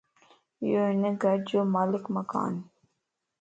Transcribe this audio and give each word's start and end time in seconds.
يو 0.69 0.81
ھن 0.91 1.01
گھر 1.21 1.37
جو 1.49 1.61
مالڪ 1.73 2.03
مڪان 2.15 2.53